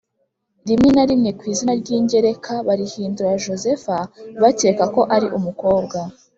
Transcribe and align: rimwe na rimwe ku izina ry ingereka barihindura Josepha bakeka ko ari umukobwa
rimwe 0.67 0.89
na 0.95 1.03
rimwe 1.09 1.29
ku 1.37 1.43
izina 1.51 1.73
ry 1.81 1.89
ingereka 1.97 2.53
barihindura 2.67 3.39
Josepha 3.43 3.97
bakeka 4.41 4.83
ko 4.95 5.01
ari 5.15 5.27
umukobwa 5.37 5.97